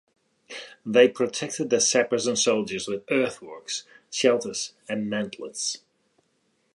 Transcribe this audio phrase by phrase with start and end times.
[0.83, 5.77] They protected their sappers and soldiers with earthworks, shelters and mantlets.